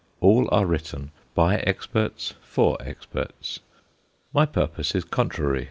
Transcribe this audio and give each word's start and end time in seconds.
All 0.19 0.49
are 0.51 0.65
written 0.65 1.11
by 1.35 1.57
experts 1.57 2.33
for 2.41 2.75
experts. 2.79 3.59
My 4.33 4.47
purpose 4.47 4.95
is 4.95 5.03
contrary. 5.03 5.59